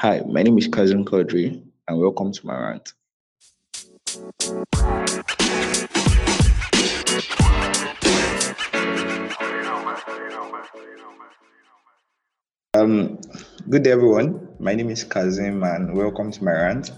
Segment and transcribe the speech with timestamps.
[0.00, 2.92] Hi, my name is Kazim Kodri, and welcome to my rant.
[12.74, 13.18] Um,
[13.70, 14.46] good day, everyone.
[14.60, 16.90] My name is Kazim, and welcome to my rant.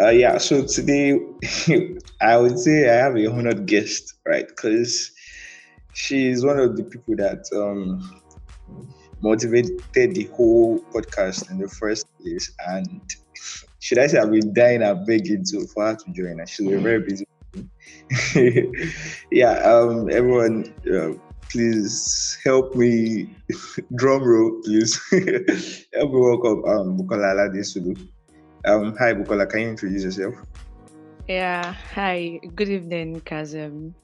[0.00, 1.20] Uh, yeah, so today
[2.22, 4.48] I would say I have a honored guest, right?
[4.48, 5.12] Because
[5.92, 8.00] she's one of the people that um,
[9.22, 12.52] motivated the whole podcast in the first place.
[12.66, 13.00] And
[13.80, 16.50] should I say I've been dying and begging to for her to join us.
[16.50, 17.24] She's a very busy.
[19.30, 21.12] yeah, um, everyone, uh,
[21.50, 23.34] please help me.
[23.96, 25.00] Drum roll, please.
[25.94, 27.96] help me welcome um, Bukola Aladesulu.
[28.64, 29.48] Um, hi, Bukola.
[29.48, 30.34] Can you introduce yourself?
[31.28, 32.40] Yeah, hi.
[32.54, 33.94] Good evening, Kazim.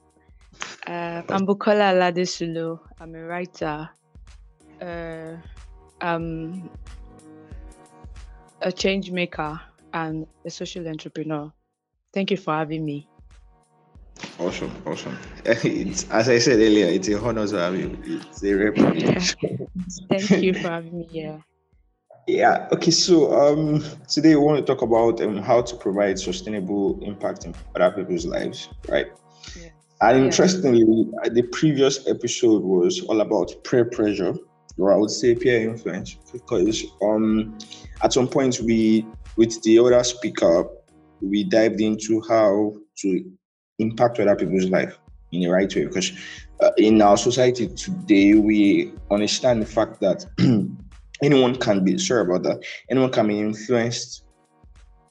[0.87, 2.79] Uh, I'm Bukola Aladesulu.
[2.99, 3.89] I'm a writer.
[4.83, 5.37] Uh,
[6.01, 6.69] I'm
[8.61, 9.59] a change maker
[9.93, 11.51] and a social entrepreneur.
[12.13, 13.07] Thank you for having me.
[14.39, 15.17] Awesome, awesome.
[15.45, 17.97] It's, as I said earlier, it's a honor to have you.
[18.03, 19.35] It's a rare privilege.
[20.09, 21.43] Thank you for having me here.
[22.27, 22.67] Yeah.
[22.71, 22.91] Okay.
[22.91, 27.53] So um, today we want to talk about um, how to provide sustainable impact in
[27.75, 29.07] other people's lives, right?
[29.55, 29.69] Yeah.
[30.01, 30.25] And Yeah.
[30.25, 30.83] interestingly,
[31.31, 34.35] the previous episode was all about peer pressure,
[34.77, 37.57] or I would say peer influence, because um,
[38.03, 39.05] at some point we,
[39.37, 40.65] with the other speaker,
[41.21, 43.31] we dived into how to
[43.79, 44.97] impact other people's life
[45.31, 45.85] in the right way.
[45.85, 46.11] Because
[46.61, 50.25] uh, in our society today, we understand the fact that
[51.23, 52.63] anyone can be sorry about that.
[52.89, 54.23] Anyone can be influenced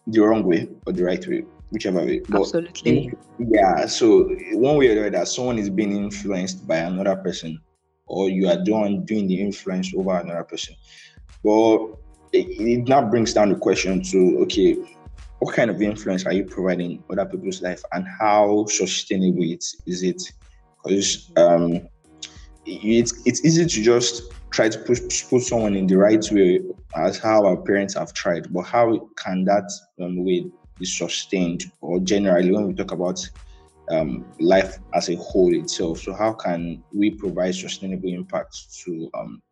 [0.07, 2.21] the wrong way or the right way, whichever way.
[2.29, 3.13] But Absolutely.
[3.39, 7.61] yeah, so one way or the other, someone is being influenced by another person,
[8.13, 10.77] or you are doing doing the influence over another person.
[11.43, 11.79] But
[12.33, 14.77] it, it now brings down the question to okay,
[15.39, 20.03] what kind of influence are you providing other people's life, and how sustainable it is
[20.03, 20.23] it?
[20.85, 21.89] Because um,
[22.67, 24.23] it's it's easy to just
[24.53, 25.01] try to push
[25.31, 26.61] put someone in the right way
[26.95, 29.71] as how our parents have tried, but how can that
[30.01, 30.45] um, way
[30.79, 33.19] be sustained or generally when we talk about
[33.93, 36.01] um, life as a whole itself.
[36.01, 39.43] So how can we provide sustainable impact to um,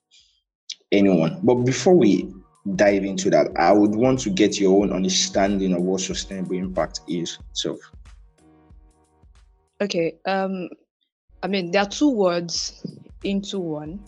[0.91, 1.41] anyone?
[1.43, 2.33] But before we
[2.77, 7.01] dive into that, I would want to get your own understanding of what sustainable impact
[7.09, 7.79] is itself.
[9.81, 10.15] Okay.
[10.27, 10.69] Um,
[11.43, 12.85] I mean, there are two words
[13.23, 14.01] into one.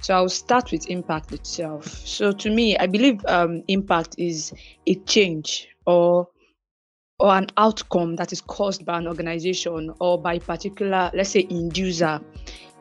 [0.00, 1.86] So I'll start with impact itself.
[1.86, 4.52] So to me, I believe um, impact is
[4.86, 6.28] a change or
[7.20, 11.44] or an outcome that is caused by an organization or by a particular, let's say,
[11.44, 12.22] inducer.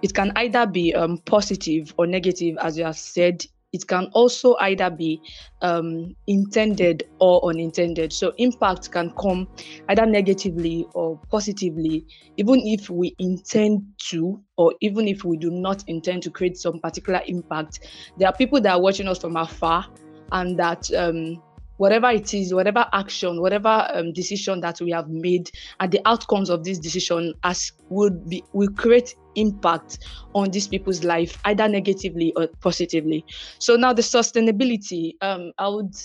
[0.04, 3.44] It can either be um, positive or negative, as you have said.
[3.74, 5.22] It can also either be
[5.62, 8.14] um, intended or unintended.
[8.14, 9.48] So impact can come
[9.90, 12.06] either negatively or positively,
[12.38, 16.80] even if we intend to, or even if we do not intend to create some
[16.80, 17.80] particular impact.
[18.18, 19.88] There are people that are watching us from afar,
[20.32, 21.42] and that um,
[21.78, 25.50] whatever it is, whatever action, whatever um, decision that we have made,
[25.80, 30.00] and the outcomes of this decision as would be will create impact
[30.34, 33.24] on these people's life, either negatively or positively.
[33.60, 35.96] So now the sustainability, um, I would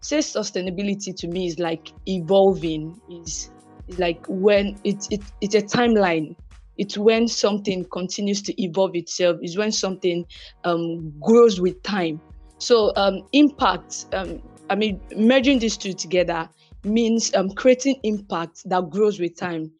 [0.00, 3.50] say sustainability to me is like evolving, is
[3.88, 6.34] is like when it's it, it's a timeline.
[6.76, 10.24] It's when something continues to evolve itself, is when something
[10.64, 12.20] um, grows with time.
[12.58, 16.48] So um, impact, um, I mean, merging these two together
[16.84, 19.72] means um, creating impact that grows with time,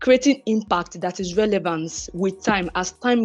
[0.00, 2.70] creating impact that is relevant with time.
[2.74, 3.24] As time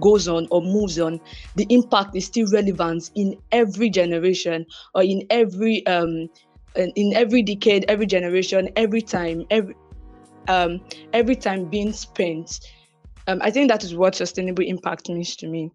[0.00, 1.20] goes on or moves on,
[1.56, 6.28] the impact is still relevant in every generation or in every um,
[6.76, 9.76] in every decade, every generation, every time, every
[10.48, 10.80] um,
[11.12, 12.60] every time being spent.
[13.26, 15.70] Um, I think that is what sustainable impact means to me.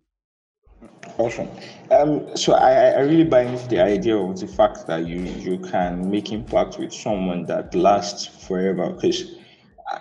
[1.17, 1.49] Awesome.
[1.91, 5.59] Um, so I, I really buy into the idea of the fact that you you
[5.59, 8.93] can make impact with someone that lasts forever.
[8.93, 9.35] Because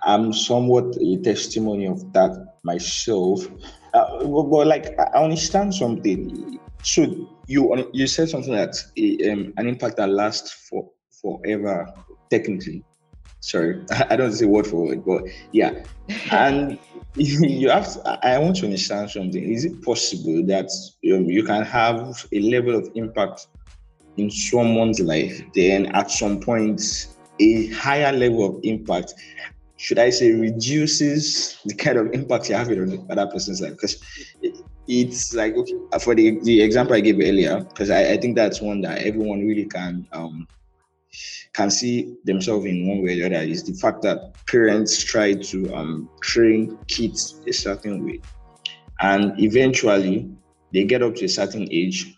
[0.04, 3.46] I'm somewhat a testimony of that myself.
[3.94, 6.60] Uh, but, but like I understand something.
[6.82, 10.88] So you you said something that eh, um, an impact that lasts for
[11.20, 11.92] forever.
[12.30, 12.84] Technically,
[13.40, 15.22] sorry, I don't say word for word, but
[15.52, 15.72] yeah.
[16.30, 16.78] And
[17.20, 19.42] you have to, I want to understand something.
[19.42, 20.70] Is it possible that
[21.12, 23.48] um, you can have a level of impact
[24.16, 26.80] in someone's life, then at some point,
[27.40, 29.14] a higher level of impact,
[29.76, 33.72] should I say, reduces the kind of impact you're having on the other person's life?
[33.72, 34.00] Because
[34.86, 38.60] it's like okay, for the, the example I gave earlier, because I, I think that's
[38.60, 40.46] one that everyone really can um
[41.52, 45.34] can see themselves in one way or the other is the fact that parents try
[45.34, 48.20] to um train kids a certain way.
[49.00, 50.28] And eventually
[50.72, 52.14] they get up to a certain age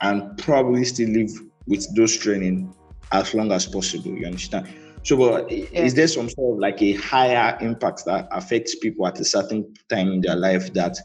[0.00, 1.30] and probably still live
[1.66, 2.74] with those training
[3.12, 4.12] as long as possible.
[4.12, 4.68] You understand?
[5.04, 5.66] So, but yeah.
[5.72, 9.74] is there some sort of like a higher impact that affects people at a certain
[9.88, 10.96] time in their life that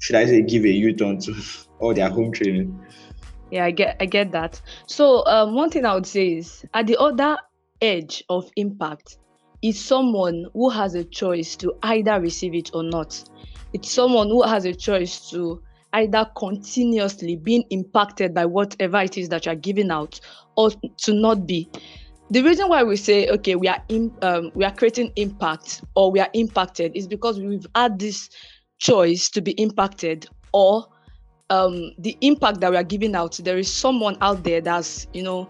[0.00, 1.34] should I say give a U-turn to
[1.78, 2.78] all their home training?
[3.50, 4.60] Yeah, I get I get that.
[4.86, 7.36] So um, one thing I would say is at the other
[7.80, 9.18] edge of impact
[9.62, 13.22] is someone who has a choice to either receive it or not.
[13.72, 15.62] It's someone who has a choice to
[15.92, 20.20] either continuously being impacted by whatever it is that you're giving out
[20.56, 21.68] or to not be
[22.30, 26.12] the reason why we say okay we are in, um, we are creating impact or
[26.12, 28.30] we are impacted is because we've had this
[28.78, 30.86] choice to be impacted or
[31.50, 35.22] um, the impact that we are giving out there is someone out there that's you
[35.22, 35.48] know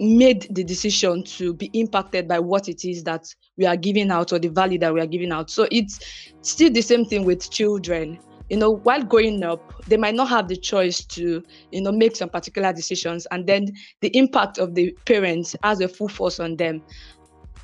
[0.00, 4.32] made the decision to be impacted by what it is that we are giving out
[4.32, 5.50] or the value that we are giving out.
[5.50, 8.18] So it's still the same thing with children.
[8.50, 11.42] You know while growing up they might not have the choice to
[11.72, 15.88] you know make some particular decisions and then the impact of the parents has a
[15.88, 16.82] full force on them.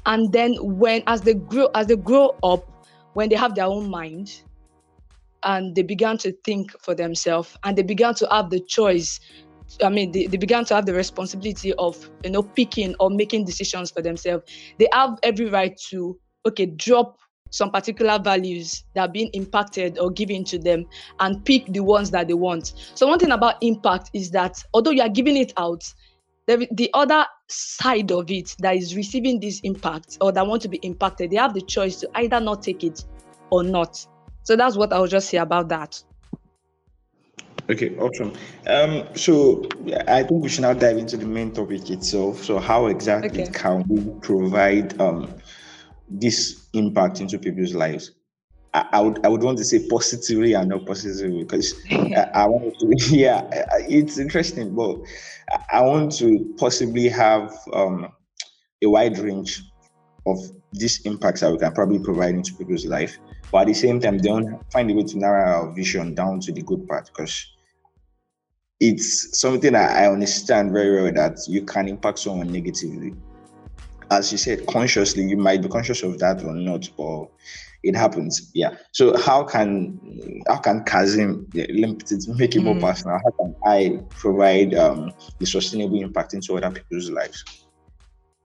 [0.04, 2.68] And then when as they grow as they grow up
[3.14, 4.42] when they have their own mind
[5.44, 9.20] and they began to think for themselves and they began to have the choice
[9.82, 13.46] I mean, they, they began to have the responsibility of, you know, picking or making
[13.46, 14.44] decisions for themselves.
[14.78, 17.18] They have every right to, okay, drop
[17.50, 20.86] some particular values that are being impacted or given to them
[21.20, 22.72] and pick the ones that they want.
[22.94, 25.82] So, one thing about impact is that although you are giving it out,
[26.46, 30.68] the, the other side of it that is receiving this impact or that want to
[30.68, 33.04] be impacted, they have the choice to either not take it
[33.50, 34.04] or not.
[34.44, 36.02] So, that's what I'll just say about that.
[37.70, 38.32] Okay, awesome.
[38.66, 39.64] Um, so
[40.08, 42.42] I think we should now dive into the main topic itself.
[42.42, 43.52] So, how exactly okay.
[43.52, 45.32] can we provide um,
[46.20, 48.12] this impact into people's lives.
[48.74, 52.46] I, I, would I would want to say positively and not positively because I, I,
[52.46, 53.48] want to yeah
[53.88, 54.98] it's interesting but
[55.72, 58.08] I want to possibly have um,
[58.82, 59.62] a wide range
[60.26, 60.38] of
[60.72, 63.18] these impacts that we can probably provide into people's life
[63.52, 66.40] but at the same time they don't find a way to narrow our vision down
[66.40, 67.52] to the good part because
[68.80, 73.14] it's something that I understand very well that you can impact someone negatively
[74.12, 77.28] as you said, consciously, you might be conscious of that or not, but
[77.82, 78.50] it happens.
[78.54, 78.76] Yeah.
[78.92, 81.66] So how can how can Kazim yeah,
[82.28, 82.80] make it more mm.
[82.80, 83.18] personal?
[83.24, 87.44] How can I provide um the sustainable impact into other people's lives?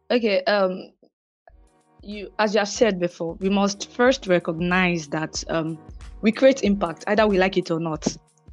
[0.10, 0.44] Okay.
[0.46, 0.92] Um
[2.08, 5.80] you as you have said before, we must first recognize that um
[6.22, 8.06] we create impact, either we like it or not.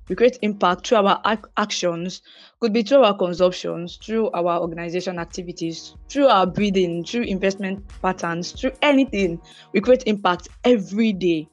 [0.09, 2.23] We create impact through our ac- actions
[2.61, 8.53] could be through our consumptions through our organization activities through our breathing through investment patterns
[8.53, 9.41] through anything.
[9.73, 11.51] We create impact every day.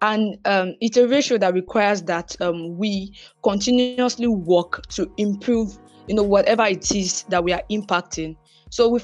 [0.00, 6.16] And um, it's a ratio that requires that um, we continuously work to improve you
[6.16, 8.36] know whatever it is that we are impacting.
[8.70, 8.98] So we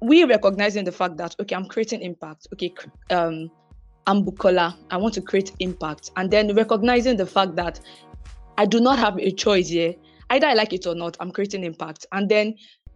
[0.00, 2.72] we recognizing the fact that okay i'm creating impact okay
[3.10, 3.50] um
[4.06, 4.76] I'm Bukola.
[4.90, 6.12] I want to create impact.
[6.16, 7.80] And then recognizing the fact that
[8.56, 9.94] I do not have a choice here.
[10.30, 12.06] Either I like it or not, I'm creating impact.
[12.12, 12.54] And then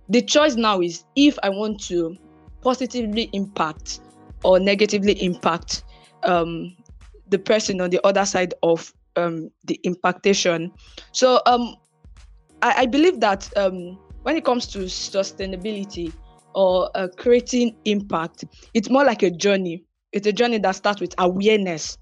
[0.09, 2.17] the choice now is if I want to
[2.63, 4.01] positively impact
[4.45, 5.85] or negatively impact
[6.23, 6.77] um,
[7.29, 10.71] the person on the other side of um, the impactation.
[11.13, 11.75] So um,
[12.63, 16.13] I, I, believe that um, when it comes to sustainability
[16.55, 19.85] or uh, creating impact, it's more like a journey.
[20.13, 21.97] It's a journey that starts with awareness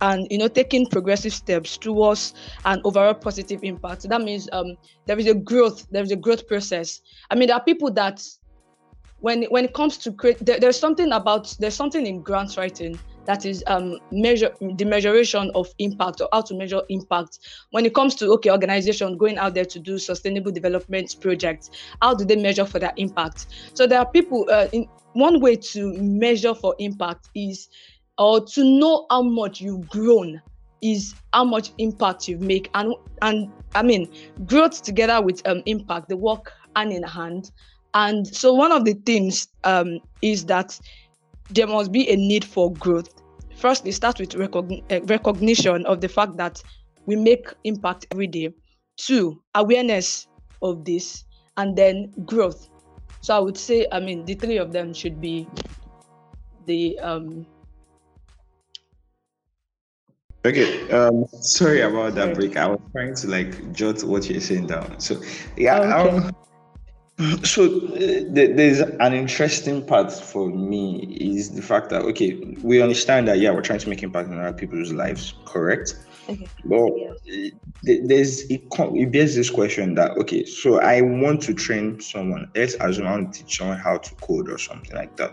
[0.00, 4.08] and you know taking progressive steps towards an overall positive impact.
[4.08, 4.76] That means um,
[5.06, 7.00] there is a growth there is a growth process.
[7.30, 8.22] I mean there are people that
[9.20, 12.98] when when it comes to create there, there's something about there's something in grant writing
[13.30, 17.38] that is um, measure the measuration of impact or how to measure impact.
[17.70, 21.70] When it comes to okay organization going out there to do sustainable development projects
[22.02, 23.46] how do they measure for their impact?
[23.74, 27.68] So there are people uh, in one way to measure for impact is
[28.18, 30.42] or to know how much you've grown
[30.82, 32.68] is how much impact you make.
[32.74, 34.12] And and i mean
[34.44, 37.52] growth together with um, impact they work hand in hand.
[37.94, 40.80] And so one of the things um, is that
[41.50, 43.19] there must be a need for growth
[43.60, 46.62] first it starts with recogn- uh, recognition of the fact that
[47.06, 48.52] we make impact every day
[48.96, 50.26] two awareness
[50.62, 51.24] of this
[51.56, 52.68] and then growth
[53.20, 55.46] so i would say i mean the three of them should be
[56.66, 57.46] the um,
[60.44, 60.90] Okay.
[60.90, 61.26] Um.
[61.42, 62.56] Sorry about that break.
[62.56, 64.98] I was trying to like jot what you're saying down.
[64.98, 65.20] So
[65.56, 65.80] yeah.
[65.80, 66.16] Okay.
[66.16, 66.32] Um,
[67.42, 73.28] so uh, there's an interesting part for me is the fact that okay, we understand
[73.28, 75.94] that yeah, we're trying to make impact in other people's lives, correct?
[76.28, 76.48] Okay.
[76.64, 76.90] But
[77.22, 77.52] yes.
[78.06, 82.50] there's it, it bears this question that okay, so I want to train someone.
[82.54, 85.32] Let's assume I want to teach someone how to code or something like that.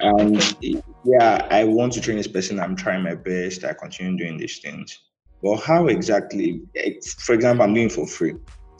[0.00, 0.56] And
[1.04, 2.58] yeah, I want to train this person.
[2.58, 3.64] I'm trying my best.
[3.64, 4.98] I continue doing these things.
[5.42, 6.62] But how exactly?
[7.18, 8.34] For example, I'm doing for free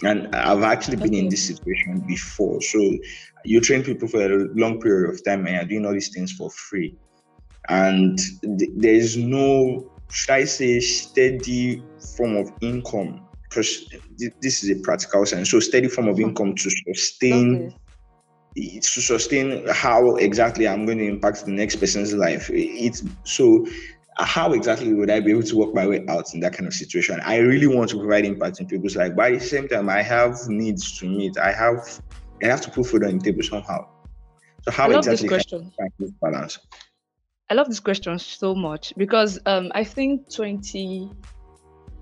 [0.06, 1.18] and I've actually been okay.
[1.18, 2.61] in this situation before.
[2.62, 2.78] So
[3.44, 6.32] you train people for a long period of time and you're doing all these things
[6.32, 6.94] for free.
[7.68, 8.18] And
[8.58, 11.82] th- there's no, should I say, steady
[12.16, 13.87] form of income because
[14.18, 15.50] th- this is a practical sense.
[15.50, 16.28] So steady form of uh-huh.
[16.28, 17.66] income to sustain.
[17.66, 17.78] Okay.
[18.56, 22.49] To sustain how exactly I'm going to impact the next person's life.
[22.52, 23.66] It's so
[24.18, 26.75] how exactly would I be able to work my way out in that kind of
[26.75, 27.21] situation?
[27.25, 30.02] I really want to provide impact in people's life, but at the same time, I
[30.02, 31.37] have needs to meet.
[31.38, 32.00] I have
[32.42, 33.88] I have to put food on the table somehow.
[34.62, 35.73] So how I love exactly this question.
[35.78, 36.59] can this balance?
[37.50, 41.11] I love this question so much because um, I think 20,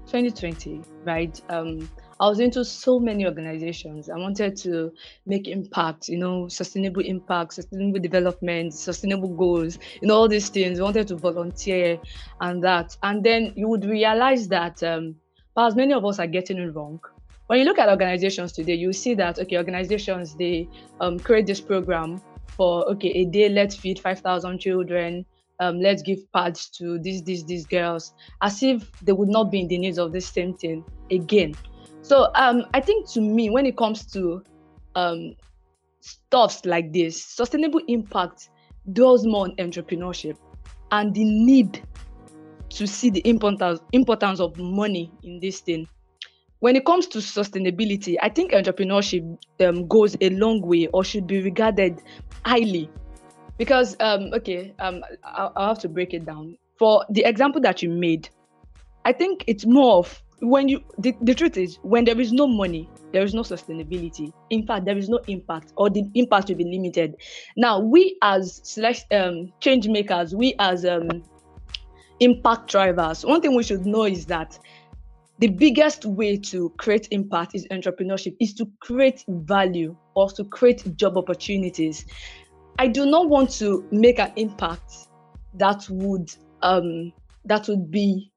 [0.07, 1.41] 2020, right?
[1.49, 1.89] Um,
[2.23, 4.09] I was into so many organizations.
[4.09, 4.93] I wanted to
[5.27, 10.79] make impact, you know, sustainable impact, sustainable development, sustainable goals, you know, all these things.
[10.79, 11.99] I wanted to volunteer
[12.41, 12.97] and that.
[13.03, 15.17] And then you would realize that um,
[15.59, 17.01] as many of us are getting it wrong.
[17.49, 20.69] When you look at organizations today, you see that, okay, organizations, they
[21.01, 25.27] um, create this program for, okay, a day, let's feed 5,000 children,
[25.59, 29.59] um, let's give pads to these, these, these girls, as if they would not be
[29.59, 31.57] in the needs of this same thing again.
[32.03, 34.43] So um, I think to me, when it comes to
[34.97, 35.35] um,
[36.01, 38.51] stuffs like this, sustainable impact
[38.93, 40.37] does more on entrepreneurship
[40.91, 41.83] and the need
[42.71, 45.87] to see the importance importance of money in this thing.
[46.59, 51.27] When it comes to sustainability, I think entrepreneurship um, goes a long way or should
[51.27, 52.03] be regarded
[52.45, 52.91] highly.
[53.59, 56.57] Because um, okay, um, I'll, I'll have to break it down.
[56.79, 58.29] For the example that you made,
[59.05, 62.47] I think it's more of when you the, the truth is when there is no
[62.47, 64.33] money there is no sustainability.
[64.51, 67.15] In fact there is no impact or the impact will be limited.
[67.57, 71.09] Now we as select um change makers we as um
[72.21, 74.59] impact drivers one thing we should know is that
[75.39, 80.97] the biggest way to create impact is entrepreneurship is to create value or to create
[80.97, 82.05] job opportunities.
[82.79, 84.93] I do not want to make an impact
[85.55, 87.13] that would um
[87.45, 88.32] that would be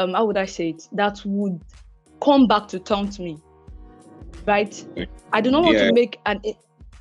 [0.00, 1.60] um how would I say it that would
[2.22, 3.38] come back to taunt me.
[4.46, 4.84] Right?
[5.32, 5.88] I do not want yeah.
[5.88, 6.40] to make an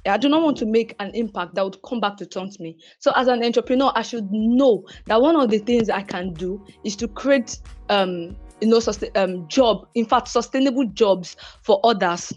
[0.06, 2.78] I do not want to make an impact that would come back to taunt me.
[3.00, 6.64] So as an entrepreneur, I should know that one of the things I can do
[6.84, 12.34] is to create um you know sustain, um job, in fact sustainable jobs for others.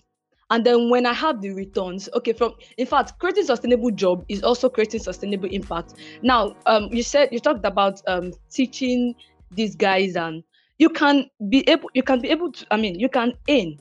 [0.51, 4.43] And then when I have the returns, okay, from in fact, creating sustainable job is
[4.43, 5.95] also creating sustainable impact.
[6.23, 9.15] Now, um, you said you talked about um teaching
[9.51, 10.43] these guys and
[10.83, 13.79] you can be able you can be able to i mean you can earn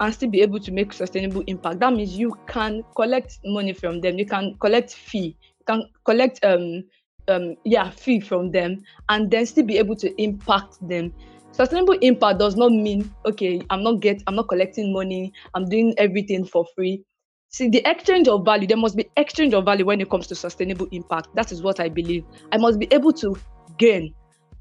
[0.00, 1.80] and still be able to make sustainable impact.
[1.80, 4.16] That means you can collect money from them.
[4.16, 5.36] You can collect fee.
[5.60, 6.84] You can collect um
[7.26, 11.12] um yeah fee from them and then still be able to impact them.
[11.52, 15.32] Sustainable impact does not mean okay i'm not get i'm not collecting money.
[15.54, 17.02] I'm doing everything for free.
[17.50, 20.34] See the exchange of value there must be exchange of value when it comes to
[20.34, 21.28] sustainable impact.
[21.34, 22.24] That is what i believe.
[22.52, 23.36] I must be able to
[23.78, 24.14] gain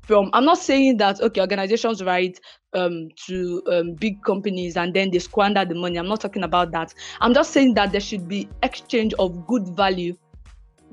[0.08, 2.40] from i'm not saying that okay organizations write
[2.74, 5.98] um, to um, big companies and then they squander the money.
[5.98, 6.94] I'm not talking about that.
[7.22, 10.16] I'm just saying that there should be exchange of good value.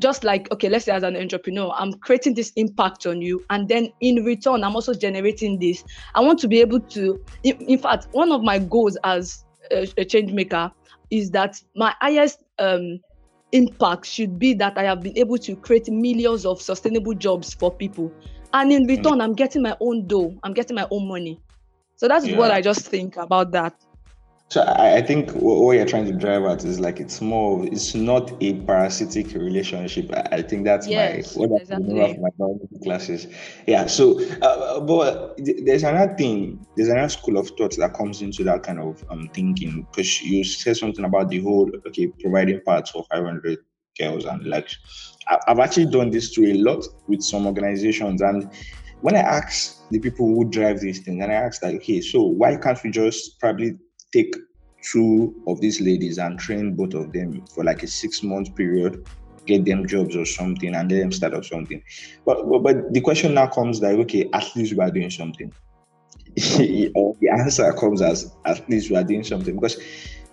[0.01, 3.69] Just like okay let's say as an entrepreneur i'm creating this impact on you and
[3.69, 5.85] then in return i'm also generating this.
[6.17, 9.87] I want to be able to in, in fact one of my goals as a,
[9.97, 10.73] a change maker
[11.11, 12.99] is that my highest um,
[13.53, 17.71] impact should be that i have been able to create millions of sustainable jobs for
[17.71, 18.13] people
[18.55, 18.97] and in mm.
[18.97, 20.39] return, I'm getting my own dough.
[20.43, 21.41] I'm getting my own money.
[21.97, 22.39] So that's yeah.
[22.39, 23.75] what I just think about that.
[24.49, 27.67] So I, I think what you're trying to drive at is like it's more.
[27.67, 30.13] It's not a parasitic relationship.
[30.13, 32.01] I, I think that's yes, my what exactly.
[32.01, 33.27] I my biology classes.
[33.67, 33.87] Yeah.
[33.87, 36.65] So, uh, but there's another thing.
[36.77, 40.45] There's another school of thought that comes into that kind of um thinking because you
[40.45, 43.59] said something about the whole okay providing parts for 500
[43.99, 44.69] girls and like
[45.49, 48.21] I've actually done this to a lot with some organizations.
[48.21, 48.51] And
[49.01, 52.23] when I ask the people who drive these things, and I ask like, okay, so
[52.23, 53.79] why can't we just probably
[54.13, 54.35] take
[54.83, 59.05] two of these ladies and train both of them for like a six month period
[59.47, 61.83] get them jobs or something and let them start up something.
[62.25, 65.53] But, but but the question now comes like, okay, at least we are doing something.
[66.37, 69.79] the answer comes as at least we are doing something because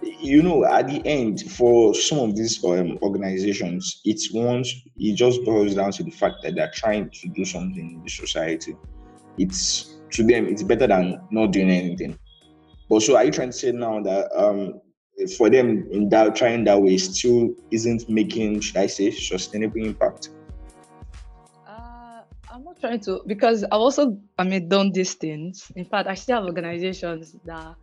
[0.03, 5.43] you know at the end for some of these um, organizations it's once it just
[5.45, 8.75] boils down to the fact that they're trying to do something in the society.
[9.37, 12.17] It's to them it's better than not doing anything.
[12.89, 14.81] But so are you trying to say now that um
[15.37, 20.29] for them in that trying that way still isn't making should i say sustainable impact?
[21.67, 25.71] Uh, I'm not trying to because I've also I mean done these things.
[25.75, 27.75] In fact, I still have organizations that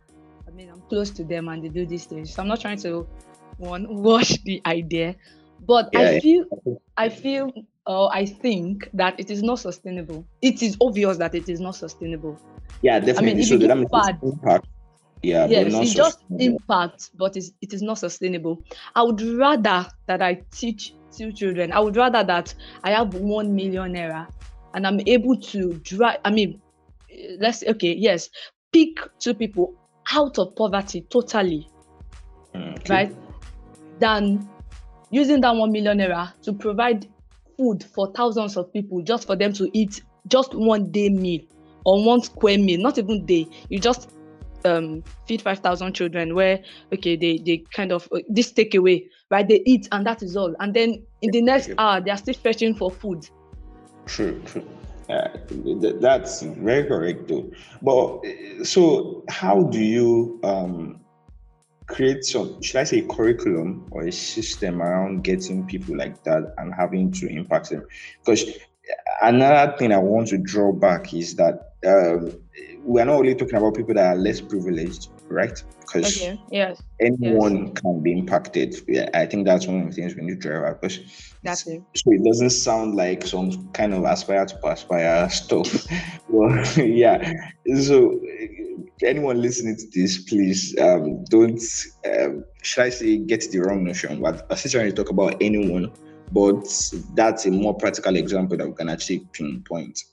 [0.49, 2.33] I mean I'm close to them and they do these things.
[2.33, 3.07] So I'm not trying to
[3.57, 5.15] one wash the idea,
[5.67, 6.73] but yeah, I feel yeah.
[6.97, 7.51] I feel
[7.85, 10.25] or I think that it is not sustainable.
[10.41, 12.39] It is obvious that it is not sustainable.
[12.81, 13.31] Yeah, definitely.
[13.31, 14.67] I mean, so that bad, impact
[15.21, 18.63] yeah yes it just impacts but it's, it is not sustainable
[18.95, 22.53] i would rather that i teach two children i would rather that
[22.83, 24.27] i have one million naira
[24.73, 26.61] and i'm able to drive i mean
[27.37, 28.29] let's okay yes
[28.71, 29.73] pick two people
[30.13, 31.67] out of poverty totally
[32.55, 32.93] okay.
[32.93, 33.15] right
[33.99, 34.47] than
[35.11, 37.07] using that one million naira to provide
[37.57, 41.41] food for thousands of people just for them to eat just one day meal
[41.85, 44.09] or one square meal not even day you just
[44.65, 46.61] um, feed 5,000 children where,
[46.93, 49.47] okay, they, they kind of, uh, this takeaway, right?
[49.47, 50.53] They eat and that is all.
[50.59, 53.29] And then in the next hour, they are still fetching for food.
[54.05, 54.67] True, true.
[55.09, 55.27] Uh,
[55.99, 57.49] that's very correct though.
[57.81, 58.21] But
[58.63, 60.99] so how do you um,
[61.87, 66.73] create some, should I say curriculum or a system around getting people like that and
[66.73, 67.87] having to impact them?
[68.23, 68.45] Because
[69.21, 72.39] another thing I want to draw back is that um,
[72.83, 75.63] we're not only talking about people that are less privileged, right?
[75.79, 76.39] Because okay.
[76.51, 76.81] yes.
[76.99, 77.73] anyone yes.
[77.81, 78.75] can be impacted.
[78.87, 80.81] Yeah, I think that's one of the things we need to drive out.
[80.81, 81.81] Because that's it.
[81.95, 85.87] So it doesn't sound like some kind of aspire to aspire stuff.
[86.29, 87.33] well, yeah.
[87.81, 88.19] So
[89.03, 91.61] anyone listening to this, please um, don't,
[92.05, 94.21] um, should I say, get the wrong notion.
[94.21, 95.91] But I'm still trying to talk about anyone,
[96.31, 96.67] but
[97.15, 100.03] that's a more practical example that we can actually pinpoint.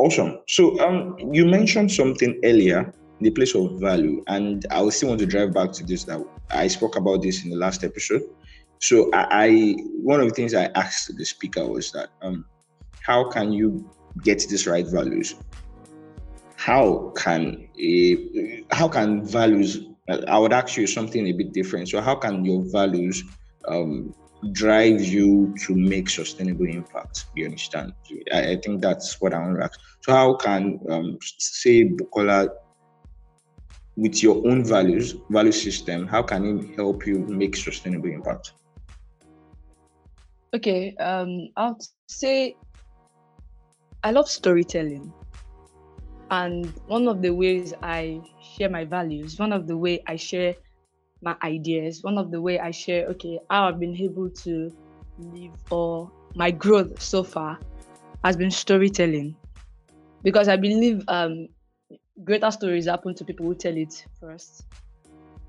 [0.00, 0.38] Awesome.
[0.48, 5.26] So um, you mentioned something earlier, the place of value, and I still want to
[5.26, 6.04] drive back to this.
[6.04, 8.22] That I spoke about this in the last episode.
[8.78, 12.44] So I, I one of the things I asked the speaker was that um,
[13.02, 13.88] how can you
[14.22, 15.34] get these right values?
[16.56, 19.86] How can a, how can values?
[20.26, 21.88] I would ask you something a bit different.
[21.88, 23.22] So how can your values
[23.68, 24.12] um,
[24.52, 27.26] drive you to make sustainable impact.
[27.34, 27.92] You understand?
[28.32, 29.78] I, I think that's what I want to ask.
[30.02, 32.48] So, how can um, say Bukola,
[33.96, 38.52] with your own values, value system, how can it help you make sustainable impact?
[40.54, 42.56] Okay, um, I'll say
[44.02, 45.12] I love storytelling,
[46.30, 50.54] and one of the ways I share my values, one of the way I share
[51.22, 52.02] my ideas.
[52.02, 54.70] One of the way I share, okay, how I've been able to
[55.18, 57.58] live or my growth so far
[58.24, 59.36] has been storytelling.
[60.22, 61.48] Because I believe um,
[62.24, 64.64] greater stories happen to people who tell it first.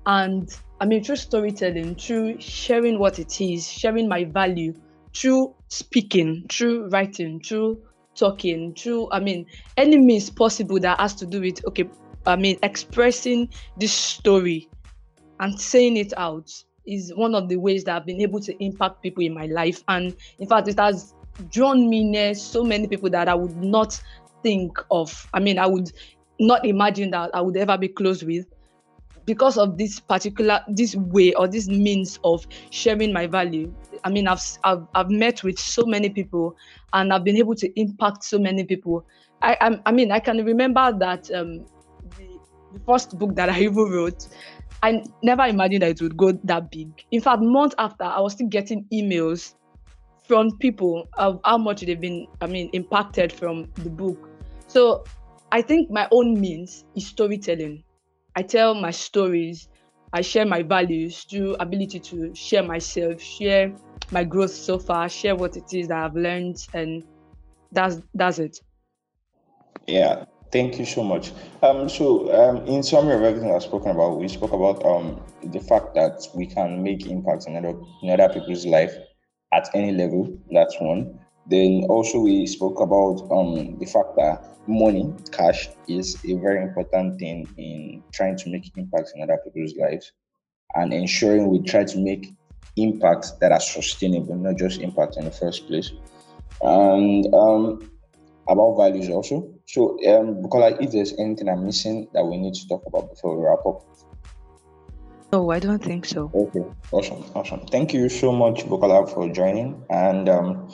[0.06, 4.74] And I mean, through storytelling, through sharing what it is, sharing my value,
[5.14, 7.82] through speaking, through writing, through
[8.14, 11.88] talking, through, I mean, any means possible that has to do with, okay,
[12.26, 14.68] I mean, expressing this story
[15.40, 16.52] and saying it out
[16.86, 19.82] is one of the ways that I've been able to impact people in my life.
[19.88, 21.14] And in fact, it has
[21.50, 24.00] drawn me near so many people that I would not
[24.42, 25.28] think of.
[25.32, 25.92] I mean, I would
[26.46, 28.46] not imagine that I would ever be close with
[29.24, 34.26] because of this particular this way or this means of sharing my value i mean
[34.26, 36.56] i've i've, I've met with so many people
[36.92, 39.06] and i've been able to impact so many people
[39.40, 41.64] i i, I mean i can remember that um
[42.18, 42.38] the,
[42.72, 44.26] the first book that i ever wrote
[44.82, 47.04] I never imagined that it would go that big.
[47.12, 49.54] In fact, months after, I was still getting emails
[50.26, 54.28] from people of how much they've been, I mean, impacted from the book.
[54.66, 55.04] So
[55.52, 57.84] I think my own means is storytelling.
[58.34, 59.68] I tell my stories,
[60.12, 63.72] I share my values through ability to share myself, share
[64.10, 67.04] my growth so far, share what it is that I've learned, and
[67.70, 68.58] that's that's it.
[69.86, 71.32] Yeah, Thank you so much.
[71.62, 75.60] Um, so, um, in summary of everything I've spoken about, we spoke about um, the
[75.60, 78.94] fact that we can make impact in other, in other people's life
[79.50, 80.38] at any level.
[80.50, 81.18] That's one.
[81.46, 87.18] Then also we spoke about um, the fact that money, cash, is a very important
[87.18, 90.12] thing in trying to make impact in other people's lives,
[90.74, 92.32] and ensuring we try to make
[92.76, 95.92] impacts that are sustainable, not just impact in the first place.
[96.62, 97.90] And um,
[98.48, 99.52] about values also.
[99.66, 103.36] So, um, because if there's anything I'm missing that we need to talk about before
[103.36, 103.82] we wrap up.
[105.32, 106.30] No, I don't think so.
[106.34, 107.66] Okay, awesome, awesome.
[107.68, 109.82] Thank you so much, Bukola, for joining.
[109.88, 110.68] And um,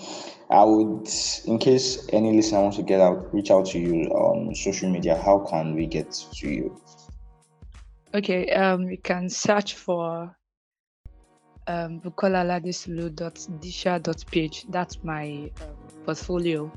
[0.50, 1.06] I would,
[1.44, 5.20] in case any listener wants to get out, reach out to you on social media.
[5.20, 6.80] How can we get to you?
[8.14, 10.34] Okay, um, you can search for
[11.66, 14.64] um, bukola.ladisulu.disha.page.
[14.70, 16.72] That's my um, portfolio.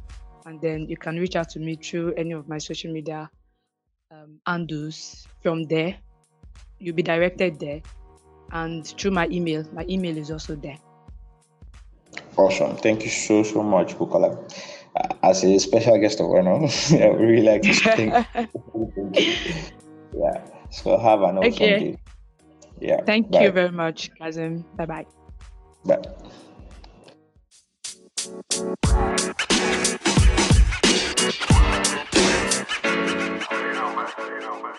[0.46, 3.30] And then you can reach out to me through any of my social media
[4.12, 5.96] um, handles from there
[6.82, 7.82] you'll be directed there
[8.52, 9.64] and through my email.
[9.72, 10.78] My email is also there.
[12.38, 12.78] Awesome.
[12.78, 14.38] Thank you so, so much, Bukola.
[15.24, 18.12] As a special guest of honor, I would really like to speak.
[20.14, 20.42] yeah.
[20.70, 21.80] So have an awesome okay.
[21.80, 21.98] day.
[22.80, 23.04] Yeah.
[23.04, 23.44] Thank bye.
[23.44, 24.66] you very much, Kazim.
[24.76, 25.06] Bye-bye.
[25.86, 26.02] Bye.
[33.52, 34.08] You know, man.
[34.26, 34.76] You know, man.